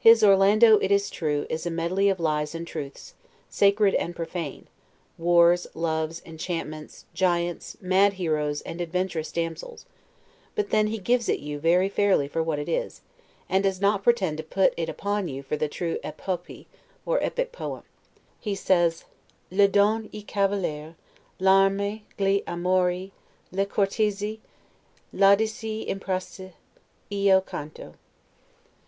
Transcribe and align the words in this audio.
His 0.00 0.24
"Orlando," 0.24 0.78
it 0.78 0.90
is 0.90 1.08
true, 1.08 1.46
is 1.48 1.64
a 1.64 1.70
medley 1.70 2.08
of 2.08 2.18
lies 2.18 2.56
and 2.56 2.66
truths 2.66 3.14
sacred 3.48 3.94
and 3.94 4.16
profane 4.16 4.66
wars, 5.16 5.64
loves, 5.74 6.20
enchantments, 6.26 7.04
giants, 7.14 7.76
madheroes, 7.80 8.62
and 8.62 8.80
adventurous 8.80 9.30
damsels, 9.30 9.86
but 10.56 10.70
then, 10.70 10.88
he 10.88 10.98
gives 10.98 11.28
it 11.28 11.38
you 11.38 11.60
very 11.60 11.88
fairly 11.88 12.26
for 12.26 12.42
what 12.42 12.58
it 12.58 12.68
is, 12.68 13.00
and 13.48 13.62
does 13.62 13.80
not 13.80 14.02
pretend 14.02 14.38
to 14.38 14.42
put 14.42 14.74
it 14.76 14.88
upon 14.88 15.28
you 15.28 15.40
for 15.40 15.56
the 15.56 15.68
true 15.68 16.00
'epopee', 16.02 16.66
or 17.06 17.22
epic 17.22 17.52
poem. 17.52 17.84
He 18.40 18.56
says: 18.56 19.04
"Le 19.52 19.68
Donne, 19.68 20.10
i 20.12 20.24
Cavalier, 20.26 20.96
l'arme, 21.38 22.00
gli 22.18 22.42
amori 22.44 23.12
Le 23.52 23.66
cortesie, 23.66 24.40
l'audaci 25.12 25.86
imprese, 25.86 26.54
io 27.12 27.40
canto." 27.42 27.94